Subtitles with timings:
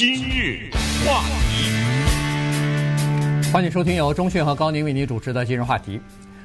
[0.00, 0.70] 今日
[1.04, 1.68] 话题，
[3.52, 6.00] 欢迎收听由中讯和高宁为您主持的今日话题。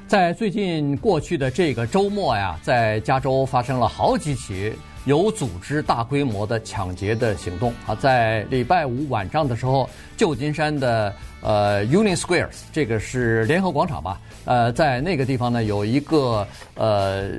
[0.06, 4.74] 在最近过去的这个周末呀，在加州发生了好几起
[5.06, 7.94] 有组织、大规模的抢劫的行动啊。
[7.94, 9.88] 在礼拜五晚上的时候，
[10.18, 11.10] 旧金山的
[11.46, 14.20] 呃 Union Square，这个是联合广场吧？
[14.44, 17.30] 呃，在那个地方呢，有一个呃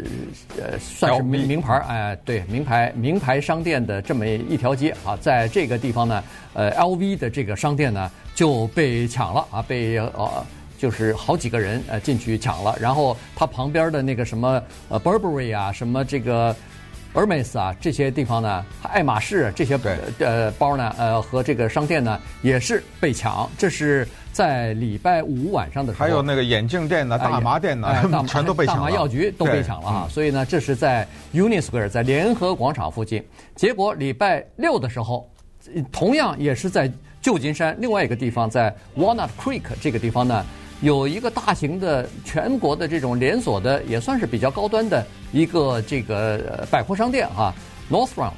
[0.58, 10.46] 呃，算是名名牌哎、呃，对，名牌名牌商店的这么一条街啊，在这个地方呢，呃，LV 的这个商店呢就被抢了啊，被呃
[10.78, 16.56] 就是好几个人呃进去抢了，然后它旁边的那个什么呃 Burberry 啊，什么这个
[17.18, 19.76] Hermes 啊这些地方呢，爱马仕这些
[20.20, 24.08] 呃包呢，呃和这个商店呢也是被抢，这是。
[24.38, 28.82] 在礼拜五晚上的时候，还有那个眼镜店呢、大麻店呢，哎、全都被抢了。
[28.84, 30.04] 大麻药局都被抢了啊！
[30.06, 33.26] 嗯、所以呢，这是在 Union Square，在联合广场附近。
[33.56, 35.28] 结果礼拜六的时候，
[35.92, 40.46] 同样也是在旧金山另外一个地方，在 Walnut Creek 这个地方呢，
[40.82, 47.54] 有一个大型的全国的这种连锁的，也算是比较高端的一个这个百货商店啊
[47.90, 48.32] ，Nordstrom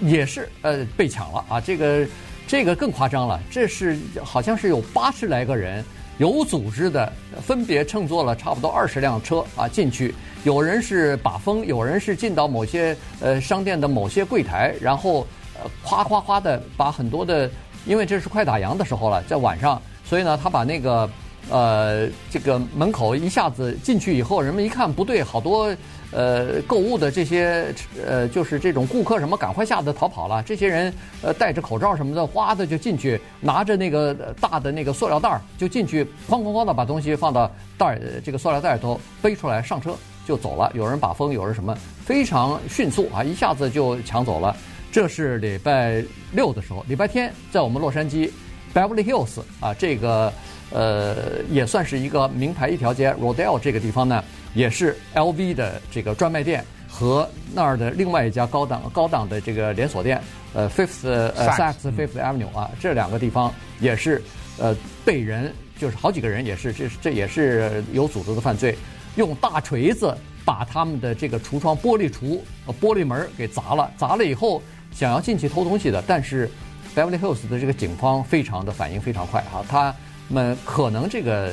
[0.00, 2.06] 也是呃被抢了啊，这个。
[2.50, 5.84] 这个更夸张了，这是好像是有八十来个人
[6.16, 15.26] 有组织的，分别乘坐了差不多二十辆车啊进去，有人是把风，有人是进到某些呃商店的某些柜台，然后
[15.62, 17.50] 呃夸夸夸的把很多的，
[17.84, 21.06] 因为这是快打烊的时候了，在晚上，所以呢他把那个
[21.50, 25.74] 呃这个门口一下子进去以后，人们一看不对，好多。
[26.10, 27.66] 呃，购物的这些
[28.02, 30.42] 呃，就是这种顾客什么，赶快吓得逃跑了。
[30.42, 39.94] 这些人呃，戴着口罩什么的，哗的就进去，拿着那个大的那个塑料袋儿就进去，哐哐哐的把东西放到袋儿这个塑料袋里头背出来上车
[40.26, 40.72] 就走了。
[40.74, 41.76] 有人把风，有人什么，
[42.06, 44.56] 非常迅速啊，一下子就抢走了。
[44.90, 48.30] 这是礼拜六的时候，礼拜天在我们洛杉矶
[48.74, 50.32] Beverly Hills 啊，这个
[50.70, 54.22] 呃也算是一个名牌一条街，Rodeo 这个地方呢。
[54.54, 60.20] 也是 LV 的这个专卖店和那儿的另外一家高档高档的这个连锁店，
[60.54, 64.20] 呃，Fifth 呃 Saks Fifth Avenue 啊，这两个地方也是
[64.58, 68.74] 呃被人就是好几个人也是这这也是有组织的犯罪，
[69.16, 70.16] 用大锤子
[70.46, 74.60] 把他们的这个橱窗玻璃橱呃玻璃门给砸了，砸了以后
[74.92, 76.50] 想要进去偷东西的，但是
[76.98, 79.94] Beverly Hills 的这个警方非常的反应非常快啊，他
[80.28, 81.52] 们可能这个。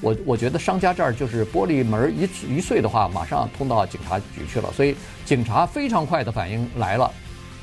[0.00, 4.94] 我我觉得商家这儿就是玻璃门一一碎的话，马上通到警察局去了，所以
[5.24, 7.10] 警察非常快的反应来了，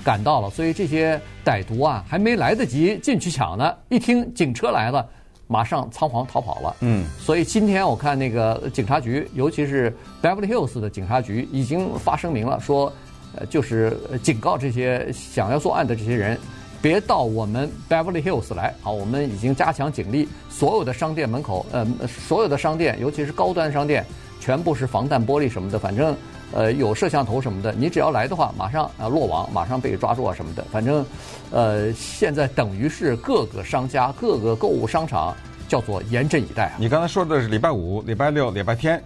[0.03, 5.07] 赶到了，所以这些歹徒啊还没来得及进去抢呢，一听警车来了，
[5.45, 6.75] 马上仓皇逃跑了。
[6.79, 12.91] 嗯，所以今天我看那个警察局，尤其是 Beverly Hills 的警察局已经发声明了，说，
[13.35, 16.39] 呃，就是警告这些想要作案的这些人。
[16.81, 18.89] 别到我们 Beverly Hills 来啊！
[18.89, 24.03] 我们已经加强警力，所有的商店门口，呃，所有的商店，尤其是高端商店，
[24.39, 26.15] 全部是防弹玻璃什么的，反正，
[26.51, 30.65] 呃，有摄像头什么的，你只要来的话，马上啊落网，马上被抓住啊什么的。
[30.71, 31.05] 反正，
[31.51, 35.35] 呃，现在等于是各个商家、各个购物商场
[35.67, 36.73] 叫做严阵以待啊。
[36.79, 38.99] 你刚才说的是礼拜五、礼拜六、礼拜天，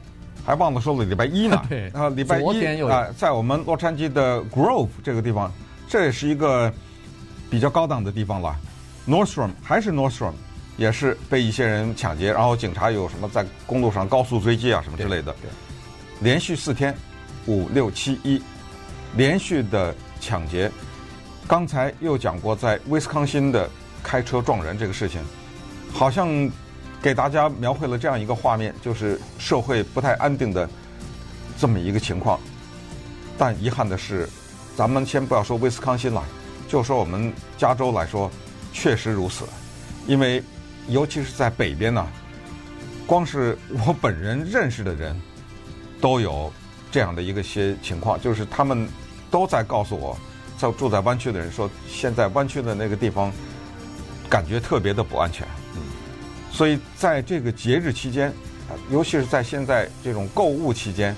[0.46, 1.62] 还忘了说了礼拜一呢。
[1.68, 5.52] 对啊，礼拜一啊，在我们洛杉矶的 Grove 这个地方，
[5.90, 6.72] 这也是一个。
[7.50, 8.56] 比较高档的地方了
[9.08, 10.34] ，Nordstrom 还是 Nordstrom，
[10.78, 15.34] 也是被一些人抢劫，然后警察有什么在公路上高速追击啊什么之类的，
[16.20, 16.96] 连续四天，
[17.46, 18.42] 五六七一，
[19.16, 20.72] 连续的抢劫。
[21.48, 23.70] 刚才又讲过在威斯康星的
[24.04, 25.22] 开车撞人这个事情，
[25.94, 26.28] 好像
[27.02, 30.68] 给大家描绘了这样一个画面，就是社会不太安定的
[31.58, 32.40] 这么一个情况。
[33.38, 34.28] 但遗憾的是，
[34.76, 36.24] 咱们先不要说威斯康星了。
[36.68, 38.30] 就说我们加州来说，
[38.74, 39.46] 确实如此，
[40.08, 40.44] 因为
[40.88, 42.06] 尤其是在北边呢，
[43.06, 45.16] 光是我本人认识的人，
[46.02, 46.52] 都有
[46.92, 48.88] 这样的一个些情况，就是他们
[49.30, 50.18] 都在告诉我，
[50.58, 53.32] 在住在湾区的人说，现在湾区的那个地方
[54.28, 55.48] 感觉特别的不安全。
[55.76, 55.82] 嗯，
[56.52, 58.34] 所以在这个节日期间，
[58.90, 61.16] 尤其是在现在这种购物期间，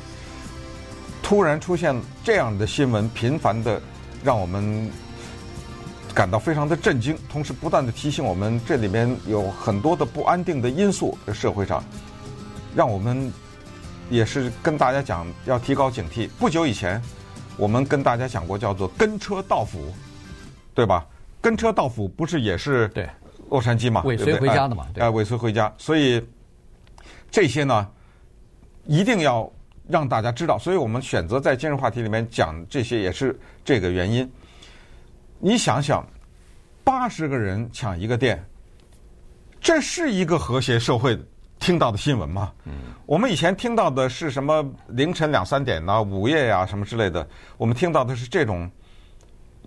[1.24, 3.82] 突然出现这样的新闻，频繁的
[4.24, 4.92] 让我们。
[6.18, 11.84] 感到非常的震惊，同时不断的提醒我们，这里面有很多的不安定的因素，社会上，
[12.76, 13.32] 让我们
[14.10, 16.28] 也是跟大家讲要提高警惕。
[16.40, 17.00] 不久以前，
[17.56, 19.94] 我们跟大家讲过叫做“跟车到府”，
[20.74, 21.06] 对吧？
[21.40, 23.08] 跟车到府不是也是对
[23.52, 24.02] 洛杉矶嘛？
[24.02, 24.88] 尾随回家的嘛？
[24.98, 25.72] 哎，尾随回家。
[25.78, 26.20] 所以
[27.30, 27.88] 这些呢，
[28.88, 29.48] 一定要
[29.88, 30.58] 让大家知道。
[30.58, 34.28] 所以我们选择在今日话题里面讲这些，也是这个原因。
[35.40, 36.06] 你想想，
[36.84, 38.44] 八十个人抢一个店，
[39.62, 41.18] 这是一个和谐社会
[41.60, 42.52] 听到的新闻吗？
[42.66, 42.74] 嗯，
[43.06, 48.70] 我们以前听到的是什么凌晨两三点呐、午夜呀、啊、什么之类的，我们听到的是这种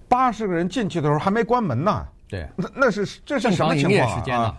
[0.08, 2.06] 八十个人进去的时候还没关门呢。
[2.28, 4.56] 对，那那是这是什么情况啊？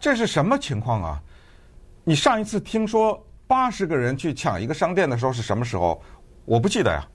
[0.00, 1.22] 这是什么情况啊？
[2.04, 6.00] 你上一次听说八十个人去抢一个商店的时候是什么时候？
[6.44, 7.08] 我不记得呀，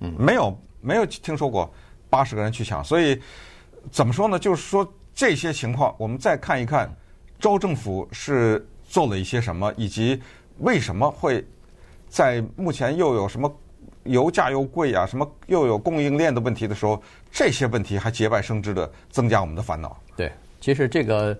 [0.00, 1.72] 嗯，没有没有听说过
[2.16, 3.20] 八十个人去抢，所以
[3.90, 4.38] 怎么说呢？
[4.38, 6.90] 就是说这些情况，我们再看一看
[7.38, 10.18] 州政府是做了一些什么，以及
[10.60, 11.44] 为什么会
[12.08, 13.54] 在目前又有什么
[14.04, 19.94] 油价又贵啊，什么又有供应链的问题的时候，这些问题还节外生枝的增加我们的烦恼。
[20.16, 21.38] 对，其实这个。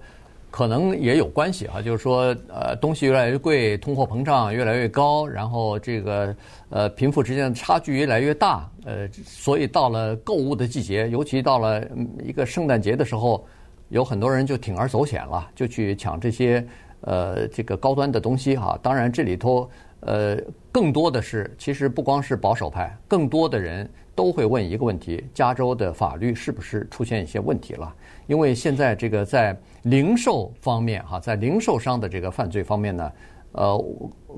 [0.56, 6.34] 可能也有关系哈，就是说，呃，东西越来越贵，通货膨胀越来越高，然后这个
[6.70, 11.86] 呃贫富之间的差距越来越大，呃，所以到了购物的季节，尤其到了
[12.24, 13.44] 一个圣诞节的时候，
[13.90, 16.66] 有很多人就铤而走险了，就去抢这些
[17.02, 18.78] 呃这个高端的东西哈。
[18.82, 19.68] 当然，这里头
[20.00, 20.38] 呃
[20.72, 27.94] 更多的是，其实不光是保守派，更多的人都会问一个问题：加州的法律是不是出现一些问题了？
[28.26, 33.12] 因为现在这个在零售方面哈，在零售商的这个犯罪方面呢，
[33.52, 33.84] 呃，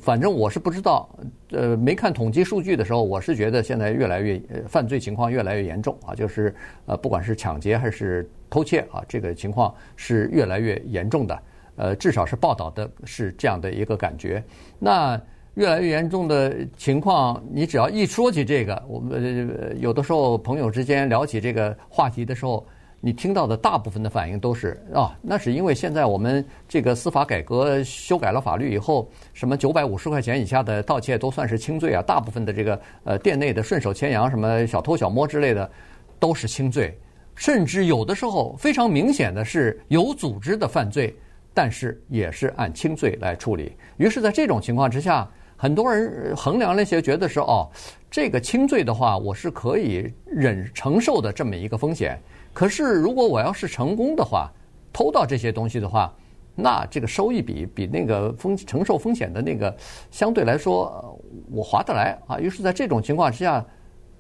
[0.01, 1.09] 反正我是不知道，
[1.53, 6.55] 呃，没看统计数据的时候，我是觉得现在越来越犯罪情况越来越严重啊，就是
[6.87, 11.43] 呃，不管是抢劫还是偷窃啊，这个情况是越来越严重的，
[11.77, 14.45] 呃，至少是报道的是这样的一个感觉。
[14.79, 15.19] 那
[15.55, 22.67] 越来越严重的情况，你只要一说起这个，我们有的时候朋友之间聊起这个话题的时候。
[23.01, 35.71] 你听到的大部分的反应都是啊，那是因为现在我们这个司法改革修改了法律以后，什么九百五十块钱以下的盗窃都算是轻罪啊，大部分的这个呃店内的顺手牵羊、什么小偷小摸之类的
[36.19, 36.99] 都是轻罪，
[37.37, 41.15] 甚至有的时候非常明显的是有组织的犯罪，
[41.55, 43.77] 但是也是按轻罪来处理。
[43.97, 47.71] 于是，在这种情况之下，很多人衡量那些觉得说哦，
[48.11, 52.21] 这个轻罪的话，我是可以忍承受的这么一个风险。
[52.59, 54.51] 可是，如果我要是成功的话，
[54.93, 56.13] 偷到这些东西的话，
[56.57, 59.73] 那这个收益比比那个风承受风险的那个
[60.11, 61.17] 相对来说，
[61.53, 62.37] 我划得来啊。
[62.41, 63.65] 于是，在这种情况之下，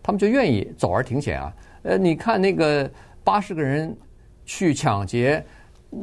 [0.00, 1.52] 他们就愿意走而停险啊。
[1.82, 2.88] 呃，你看那个
[3.25, 3.93] 八十个人
[4.44, 5.44] 去抢劫，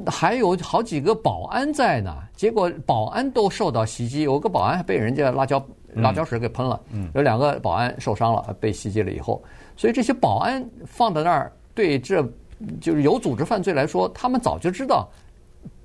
[0.06, 6.78] 还有好几个保安在呢，结果保安都受到袭击，有个保安还被人家辣椒辣椒水给喷了，
[7.14, 9.42] 有两个保安受伤了，被袭击了以后，
[9.78, 11.50] 所以这些保安放在那儿。
[11.76, 12.26] 对，这
[12.80, 15.08] 就是有组织犯罪来说，他们早就知道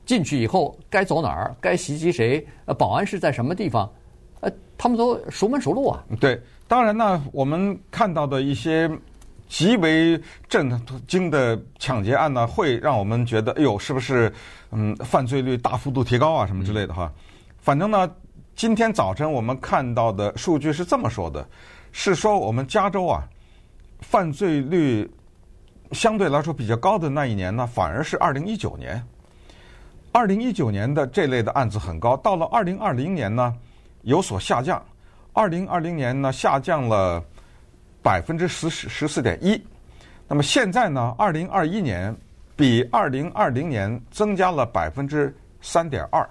[0.06, 3.90] 进去以后该走哪儿，该袭击谁，呃，保安是在什么地方，
[4.38, 6.02] 呃，他们都熟门熟路啊。
[6.20, 8.88] 对，当然呢，我们看到的一些
[9.48, 10.70] 极为震
[11.08, 14.32] 惊的抢劫案呢，会让我们觉得，哎呦，是不是
[14.70, 17.12] 嗯，犯罪率大幅度提高啊，什么之类的哈。
[17.58, 18.08] 反正呢，
[18.54, 21.44] 今天早晨我们看到的数据是这么说的，
[21.90, 23.28] 是说我们加州啊，
[24.00, 25.10] 犯罪率。
[25.92, 29.02] 相对来说比较高的那一年呢，反而是二零一九年。
[30.12, 33.54] 二零一九年的这类的案子很高，到了二零二零年呢
[34.02, 34.82] 有所下降。
[35.32, 37.22] 二零二零年呢下降了
[38.02, 39.60] 百分之十十四点一。
[40.26, 42.14] 那么现在呢，二零二一年
[42.56, 46.28] 比二零二零年增加了百分之三点二。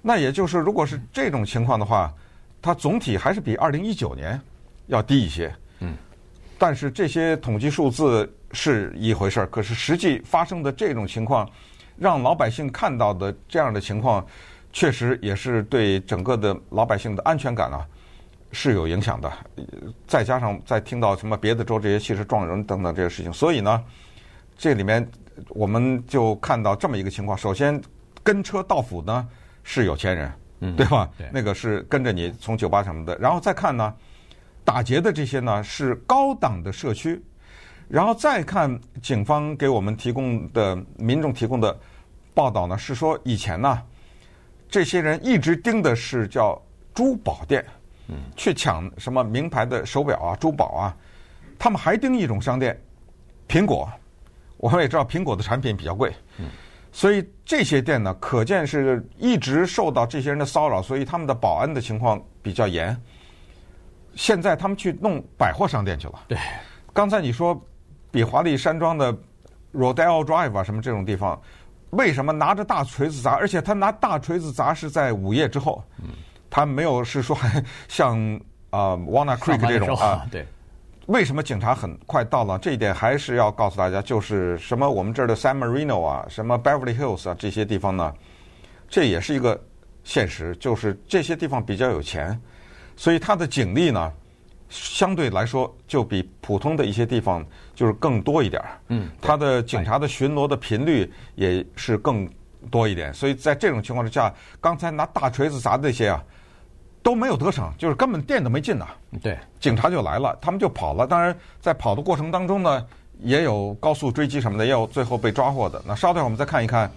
[0.00, 2.12] 那也就是，如果是这种情况的话，
[2.60, 4.40] 它总体还是比二零一九年
[4.86, 5.54] 要低一些。
[5.80, 5.96] 嗯。
[6.58, 8.30] 但是这些统计数字。
[8.52, 11.48] 是一回事儿，可是实际发生的这种情况，
[11.96, 14.24] 让老百姓看到的这样的情况，
[14.72, 17.86] 确实也是对整个的老百姓的安全感啊
[18.52, 19.32] 是有影响的。
[20.06, 23.82] 再加上再听到什么别的州这些汽车撞人等等这些事情，所以呢，
[24.56, 25.06] 这里面
[25.48, 27.80] 我们就看到这么一个情况：首先，
[28.22, 29.26] 跟车到府呢
[29.62, 31.08] 是有钱人，嗯，对吧？
[31.16, 33.16] 对，那个是跟着你从酒吧什么的。
[33.16, 33.94] 然后再看呢，
[34.62, 37.22] 打劫的这些呢是高档的社区。
[37.92, 41.78] 然后再看警方给我们提供的民众提供的
[42.32, 43.82] 报道呢，是说以前呢，
[44.66, 46.58] 这些人一直盯的是叫
[46.94, 47.62] 珠宝店，
[48.08, 50.96] 嗯，去抢什么名牌的手表啊、珠宝啊，
[51.58, 52.80] 他们还盯一种商店，
[53.46, 53.86] 苹果，
[54.56, 56.48] 我们也知道苹果的产品比较贵，嗯，
[56.92, 62.98] 所以这些店呢，可见是一直受到这些人的骚扰，所以他们的保安的情况比较严。
[64.14, 66.38] 现在他们去弄百货商店去了，对，
[66.94, 67.62] 刚才你说。
[68.12, 69.12] 比华利山庄的
[69.74, 71.40] Rodeo Drive 啊，什么这种地方，
[71.90, 73.32] 为什么拿着大锤子砸？
[73.32, 75.82] 而且他拿大锤子砸是在午夜之后，
[76.50, 78.16] 他没有是说还 像
[78.70, 80.46] 啊 Walnut Creek 这种啊，对，
[81.06, 82.58] 为什么警察很快到了？
[82.58, 88.12] 这一点还是要告诉大家，就是什么我们这儿的 San Marino 啊，什么 Beverly Hills 啊这些地方呢，
[88.88, 89.58] 这也是一个
[90.04, 92.38] 现实，就是这些地方比较有钱，
[92.94, 94.12] 所以他的警力呢，
[94.72, 98.70] 相对来说就比普通的一些地方就是更多一点儿。
[98.88, 102.28] 嗯，他的警察的巡逻的频率也是更
[102.70, 106.24] 多一点，所以在这种情况之下，刚才拿大锤子砸的那些啊。
[107.04, 108.86] 都没有得逞，就是根本电都没进呢。
[109.20, 111.04] 对，警察就来了，他们就跑了。
[111.04, 112.86] 当然，在跑的过程当中呢，
[113.18, 115.82] 也有高速追击什么的，也有最后被抓获的。
[115.84, 116.88] 那稍等我们再看一看，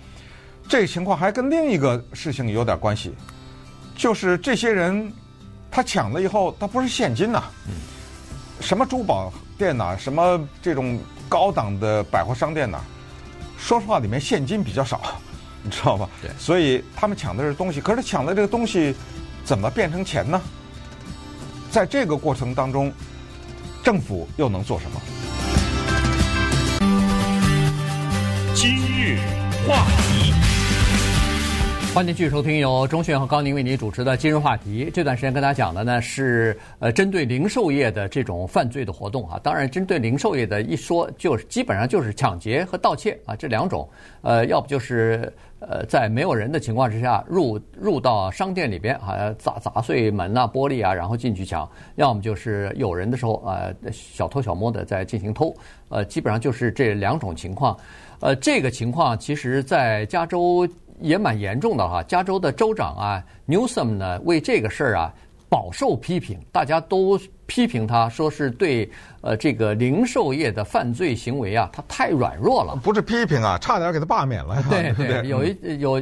[0.69, 3.15] 这个情况还跟另一个事情有点关系，
[3.95, 5.11] 就是这些人
[5.75, 7.43] 他抢了以后，他不是现金呐，
[8.61, 12.79] 什么珠宝店呐，什么这种高档的百货商店呐，
[13.57, 15.19] 说实话里面现金比较少，
[15.61, 16.07] 你知道吧？
[16.21, 18.95] 对，所以他们抢的是东西，可是抢的这个东西。
[19.43, 20.41] 怎么变成钱呢？
[21.69, 22.91] 在这个过程当中，
[23.83, 25.01] 政府又能做什么？
[28.55, 29.19] 今日
[29.67, 30.33] 话题，
[31.95, 34.91] 欢迎继续收听由钟讯和高宁为您主持的今日话题。
[34.93, 39.39] 这段时间跟大家讲的呢是呃针对零售业的这种犯罪的活动啊。
[39.41, 43.87] 当然，针对零售业的一说，就是基本上就是抢劫和盗窃啊这两种。
[44.23, 45.31] 呃，要不就是。
[45.67, 55.55] 呃，在没有人的情况之下，入入到商店里边，啊，砸砸碎门啊、玻璃啊，然后进去抢；要么就是有人的时候，呃，小偷小摸的在进行偷。
[55.89, 57.75] 呃，基本上就是这两种情况。
[58.19, 60.67] 呃，这个情况其实，在加州
[60.99, 62.03] 也蛮严重的哈。
[62.03, 65.13] 加州的州长啊，Newsom 呢，为这个事儿啊。
[65.47, 68.89] 饱受批评，大家都批评他，说是对
[69.21, 72.75] 呃这个零售业的犯罪行为啊，他太软弱了。
[72.83, 74.61] 不是批评啊，差点给他罢免了。
[74.67, 76.01] 对 对，有一有呃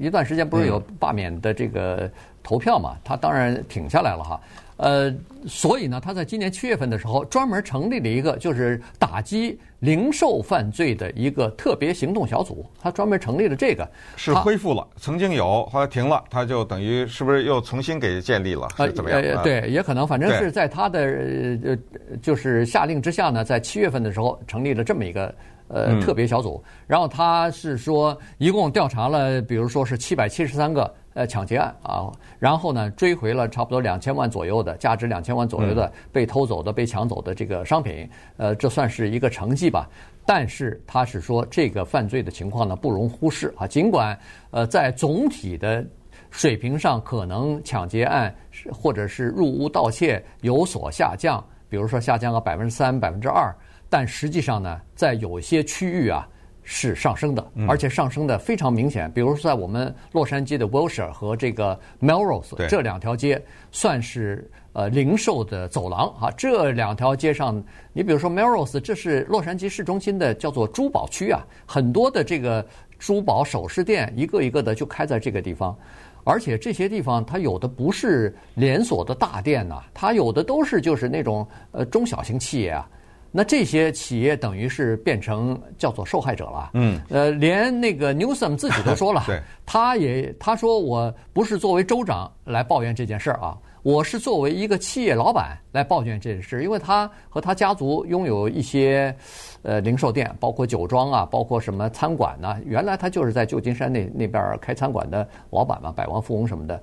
[0.00, 2.10] 一段时间不是有罢免的这个
[2.42, 4.38] 投票嘛，他当然挺下来了哈。
[4.76, 5.14] 呃，
[5.46, 12.64] 所以呢，他在今年七月份的时候，专门成立了一个就是打击零售犯罪的一个特别行动小组。
[12.80, 18.66] 他专门成立了这个，是恢复了，曾经有，后来停了，他就等于是不是又重新给建立了？
[18.76, 19.20] 是怎么样？
[19.20, 21.78] 呃，对，也可能，反正是在他的呃，
[22.20, 25.32] 就是下令之下呢，在七月份的时候成立了这么一个
[25.68, 26.62] 呃特别小组。
[26.86, 30.92] 然后他是说，一共调查了，比如说是七百七十三个。
[31.14, 39.88] 呃，抢劫案啊，然后呢，追回了差不多两千万左右的价值两千万左右的被偷走的、被抢走的这个商品，呃，这算是一个成绩吧。
[40.24, 43.66] 但是他是说，这个犯罪的情况呢，不容忽视啊。
[43.66, 44.18] 尽管
[44.50, 45.84] 呃，在总体的
[46.30, 48.34] 水平上，可能抢劫案
[48.72, 53.54] 或者是入屋盗窃有所下降，比如说下降个百分之三、百分之二，
[53.90, 56.26] 但实际上呢，在有些区域啊。
[56.64, 59.10] 是上升的，而且上升的非常明显。
[59.12, 66.30] 比如说，在我们洛杉矶的 Wilshire 和这个 Melrose 这两条街，算是呃零售的走廊啊。
[66.36, 72.64] 这两条街上，你比如说 Melrose，这是洛杉矶市中心的叫做珠宝区啊，很多的这个
[72.98, 75.76] 珠宝首饰店一个一个的就开在这个地方，
[76.22, 82.88] 而且这些地方它有的不是连锁的大店呐，它有的都是就是那种呃中小型企业啊。
[83.34, 86.70] 那这些企业等于是变成叫做受害者了。
[86.74, 89.24] 嗯，呃，连那个 Newsom 自己都说了
[89.64, 99.16] 他也他说我不是作为州长来抱怨这件事儿啊，我是作为一个企业老板来抱怨这件事，因为他和他家族拥有一些
[99.62, 102.58] 呃零售店，包括酒庄啊，包括什么餐馆呐。
[102.66, 106.78] 原来他就是在旧金山那那边开餐馆的老板嘛，百万富翁什么的。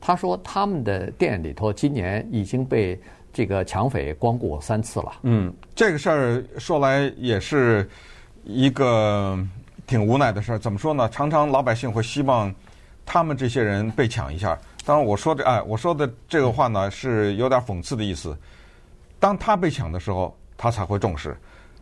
[0.00, 2.98] 他说他们的店里头今年已经被。
[3.32, 5.12] 这个抢匪光顾三次了。
[5.22, 7.88] 嗯，这个事儿说来也是
[8.44, 9.38] 一个
[9.86, 10.58] 挺无奈的事儿。
[10.58, 11.08] 怎么说呢？
[11.08, 12.54] 常常老百姓会希望
[13.06, 14.58] 他们这些人被抢一下。
[14.84, 18.36] 当然，我说的哎，我说的这个话呢是有点讽刺的意思。
[19.18, 21.34] 当他被抢的时候，他才会重视。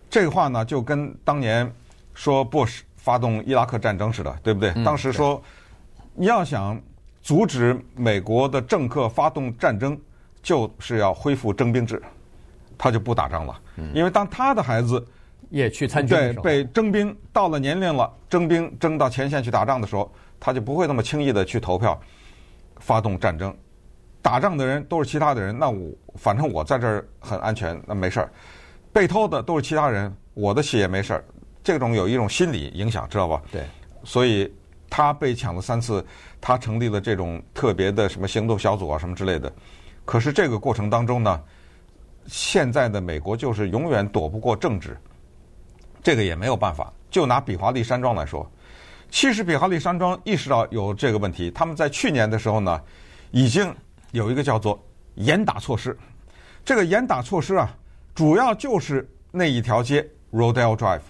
[0.08, 1.70] 这个话呢，就跟当年
[2.14, 4.72] 说布什发动伊拉克战争似的，对不对？
[4.84, 5.42] 当时说
[6.14, 6.80] 你要想
[7.22, 9.98] 阻止美国的政客发动战争。
[10.42, 12.00] 就是要恢复征兵制，
[12.78, 13.60] 他就不打仗了。
[13.94, 15.04] 因为当他的孩子
[15.48, 21.98] 也去参军，对，被征兵到了年龄了，征兵征到前线去打仗的时候，他就不会那么轻易的去投票
[22.78, 23.54] 发动战争。
[24.22, 28.30] 打仗的人都是其他的人，那我反正我在这儿很安全，那没事儿。
[28.92, 31.24] 被偷的都是其他人，我的血也没事儿。
[31.64, 33.42] 这种有一种心理影响，知道吧？
[33.50, 33.62] 对。
[34.04, 34.52] 所以
[34.90, 36.04] 他被抢了三次，
[36.40, 39.50] 他成立了这种特别的什么行动小组啊，什么之类的。
[40.10, 41.40] 可是这个过程当中呢，
[42.26, 44.98] 现在的美国就是永远躲不过政治，
[46.02, 46.92] 这个也没有办法。
[47.12, 48.44] 就拿比华利山庄来说，
[49.08, 52.82] 其实比华利山庄意识到有这个问题，他们在去年的时候呢，
[53.30, 53.72] 已经
[54.10, 55.96] 有一个叫做严打措施。
[56.64, 57.72] 这个严打措施啊，
[58.12, 61.02] 主要就是那一条街 Rodeo Drive，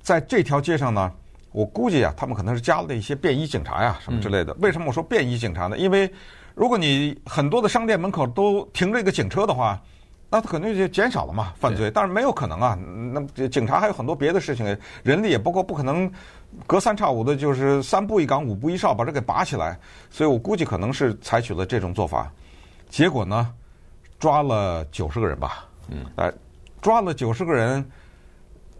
[0.00, 1.12] 在这条街上呢，
[1.52, 4.54] 我估计啊，他们可能是加了一些便衣警察呀什么之类的。
[4.54, 5.76] 为什么我说便衣警察呢？
[5.76, 6.10] 因为
[6.58, 9.80] 如果你很多的商店门口都停着一个警车的话，
[10.28, 11.88] 那他肯定就减少了嘛犯罪。
[11.88, 12.76] 但是没有可能啊，
[13.12, 16.10] 那警察还有很多别的事情，人力也不够，不可能
[16.66, 19.78] 隔三差五的，就是三步一岗，五步一哨把这给拔起来。
[20.10, 22.28] 所以我估计可能是采取了这种做法。
[22.90, 23.54] 结果呢，
[24.18, 25.64] 抓了九十个人吧。
[25.88, 26.32] 嗯，哎，
[26.82, 27.88] 抓了九十个人，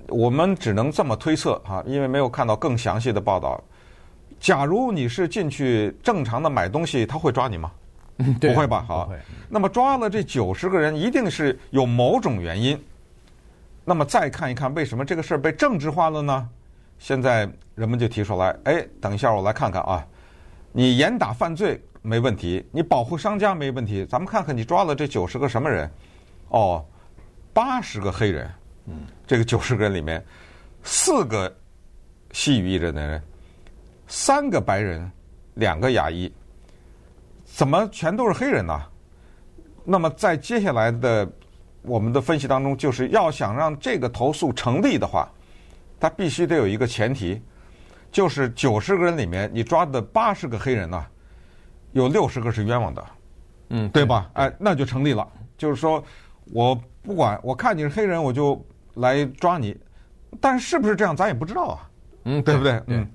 [0.09, 3.63] 我们只能这么推测啊，因为没有看到更详细的报道。
[4.41, 7.71] 假如你是进去正常的买东西，他会抓你吗？
[8.41, 8.85] 不会吧？
[8.87, 9.11] 好，
[9.49, 12.81] 那么抓了这九十个人，一定是有某种原因。
[13.85, 16.49] 那么再看一看，为什么这个事儿被政治化了呢？
[16.99, 20.07] 现在人们就提出来，哎，等一下我来看看啊，
[20.73, 25.91] 你严打犯罪没问题，你保护商家没问题，咱们看看你抓了这九十个什么人？
[26.49, 26.85] 哦。
[27.51, 28.49] 八十个黑人，
[28.87, 30.25] 嗯，这个九十个人里面，
[30.85, 31.53] 四个
[32.31, 33.21] 西语裔的人，
[34.09, 35.09] 三个白人，
[35.55, 36.33] 两个亚裔，
[37.45, 38.83] 怎么全都是黑人呢？
[39.85, 41.31] 那么在接下来的
[41.83, 45.29] 我们的分析当中，就是要想让这个投诉成立的话，
[46.01, 47.41] 它必须得有一个前提，
[48.11, 51.07] 就是九十个人里面，你抓的八十个黑人呢，
[51.93, 53.07] 有六十个是冤枉的，
[53.69, 54.29] 嗯，对吧？
[54.33, 56.03] 哎，那就成立了，就是说
[56.53, 56.77] 我。
[57.01, 58.63] 不管我看你是黑人，我就
[58.97, 59.75] 来抓你，
[60.43, 61.89] 但是是不是这样，咱也不知道啊。
[62.25, 62.83] 嗯，对不对？
[62.87, 63.09] 嗯，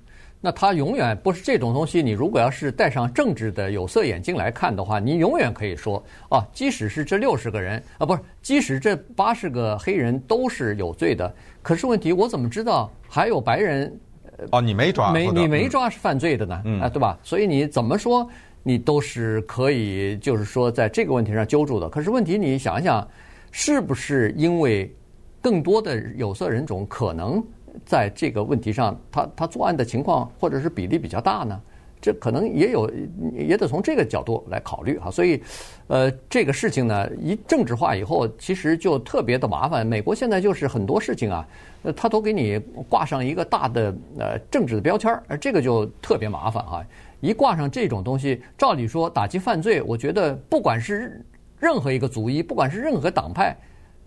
[0.44, 2.02] 那他永远不是这种东西。
[2.02, 11.34] 你如果要是戴上政治的有色眼镜来看的话，你永远可以说啊，即使是这六十个人啊，不是，即使这八十个黑人都是有罪的。
[11.62, 13.98] 可是问题，我怎么知道还有白人？
[14.50, 16.62] 哦，你没抓，没你没抓是犯罪的呢？
[16.66, 17.18] 嗯，啊，对吧？
[17.22, 18.28] 所以你怎么说，
[18.62, 21.88] 你都是可以，就是说在这个问题上揪住的。
[21.88, 23.06] 可是问题，你想一想。
[23.56, 24.92] 是不是因为
[25.40, 27.40] 更多的有色人种可能
[27.84, 31.60] 在这个问题上，他他作案的情况或者是比例比较大呢？
[32.00, 32.90] 这可能也有，
[33.32, 35.10] 也得从这个角度来考虑哈。
[35.10, 35.42] 所以，
[35.86, 39.86] 呃，这个事情呢，一政治化以后，其实就特别的麻烦。
[39.86, 41.48] 美国现在就是很多事情啊，
[41.82, 46.84] 呃，他都给你挂上一个大的呃政治的标签儿，而这个就特别麻烦哈。
[47.20, 51.24] 一挂上这种东西，照理说打击犯罪，我觉得不管是。
[51.60, 53.56] 任何一个族裔，不管是任何党派，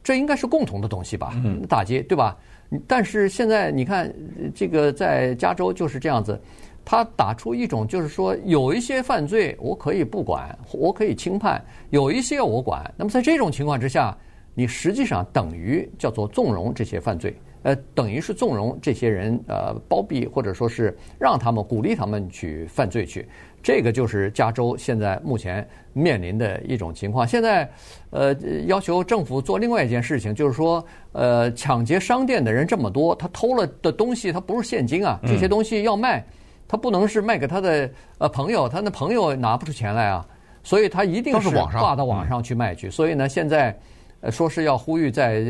[0.04, 1.34] 这应该是共同的东西吧？
[1.68, 2.38] 打击，对吧？
[2.86, 4.14] 但是现在你看，
[4.54, 6.40] 这个在加州就是这样子，
[6.84, 12.94] 他打出一种就是说，有一些犯罪我可以不管，我可以轻判；有一些我管。
[12.98, 14.18] 那么在这种情况之下，
[14.54, 23.28] 你实际上等于叫做纵容这些犯罪，呃，等于是纵容这些人，呃，包庇或者说是让他们鼓励他们去犯罪去。
[23.68, 27.28] 这个就是加州现在目前面临的一种情况。
[27.28, 27.70] 现在，
[28.12, 28.34] 呃，
[28.66, 36.26] 要求政府做另外一件事情，就是说，呃，抢劫商店的人这么多，他偷了的东西，他不是现金啊，这些东西要卖，
[36.66, 40.26] 他不能是卖给他的呃朋友，他那朋友拿不出钱来啊，
[40.64, 42.90] 所以他一定是挂到网上去卖去。
[42.90, 43.78] 所以呢，现在。
[44.22, 45.44] 呃，说是要呼吁在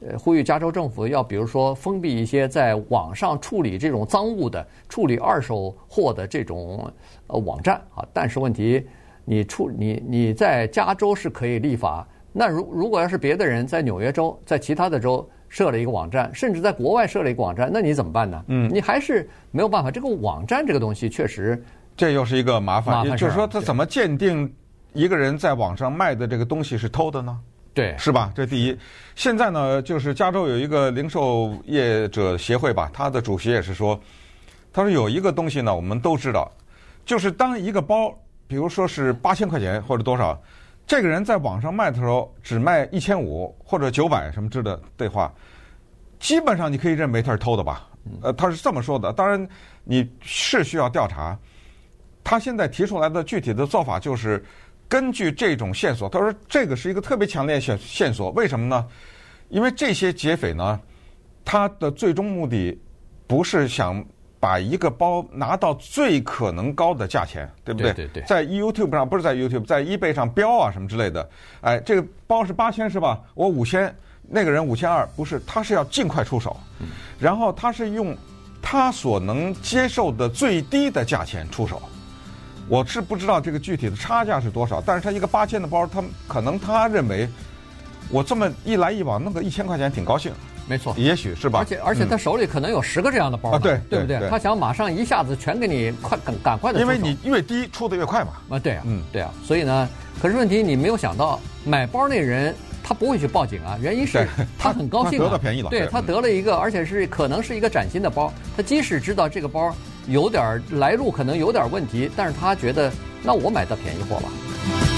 [0.00, 6.90] 呃呼吁加州政府要比如说封闭一些在网上处理这种赃物的、处理二手货的这种
[7.26, 8.02] 呃网站啊。
[8.14, 8.86] 但是问题，
[9.24, 18.44] 你处你你在加州是可以立法，那如如果要是别的人在纽约州、在其他的州设了一个网站，甚至在国外设了一个网站，那你怎么办呢？
[18.48, 19.90] 嗯，你还是没有办法。
[19.90, 21.62] 这个网站这个东西确实，
[21.94, 22.96] 这又是一个麻烦。
[22.96, 24.50] 麻烦就是说，他怎么鉴定
[24.94, 27.38] 一个人在网上卖的这个东西是偷的呢？
[27.76, 28.32] 对，是吧？
[28.34, 28.78] 这第一。
[29.14, 34.00] 现在呢，就是加州有一个零售业者协会吧，他的主席也是说，
[34.72, 36.50] 他说有一个东西呢，我们都知道，
[37.04, 40.40] 就是当一个包，比如说是八千块钱或者多少，
[40.86, 45.30] 这个人在网上卖的时候只卖一千五或者九百什么之类的对话，
[46.18, 47.86] 基本上你可以认为他是偷的吧？
[48.22, 49.12] 呃，他是这么说的。
[49.12, 49.46] 当然，
[49.84, 51.38] 你是需要调查。
[52.24, 54.42] 他现在提出来的具体的做法就是。
[54.88, 58.86] 根据这种线索，他说这个是一个特别强烈线线索，为什么呢？
[59.48, 60.80] 因为这些劫匪呢，
[61.44, 62.78] 他的最终目的
[63.26, 64.04] 不是想
[64.38, 67.92] 把一个包拿到最可能高的价钱，对不对？
[67.92, 68.22] 对对对。
[68.24, 71.28] 在 YouTube 上不是在 YouTube，在 eBay 上标啊什么之类的。
[71.62, 73.20] 哎，这个包是八千是吧？
[73.34, 73.94] 我五千，
[74.28, 76.56] 那个人五千二，不是，他是要尽快出手，
[77.18, 78.16] 然后他是用
[78.62, 81.82] 他所能接受的最低的价钱出手。
[82.68, 87.28] 我是不知道这个具体的差价是多少，但是他一个八千的包，他可能他认为，
[88.10, 90.32] 我这么一来一往弄个一千块钱挺高兴。
[90.68, 91.60] 没错，也许是吧。
[91.60, 94.28] 而且而且他手里可能有十个这样的包，对对不对？
[94.28, 96.80] 他想马上一下子全给你，快赶赶快的。
[96.80, 98.32] 因为你越低出的越快嘛。
[98.48, 99.88] 啊对啊，嗯对啊，所以呢，
[100.20, 102.52] 可是问题你没有想到，买包那人
[102.82, 104.26] 他不会去报警啊，原因是，
[104.58, 109.72] 他很高兴，得到便宜了，对他得了一个，而且是可能是一个崭新的包，他即使知道这个包。
[110.08, 112.92] 有点来路可能有点问题，但是他觉得
[113.22, 114.95] 那我买它便宜货吧。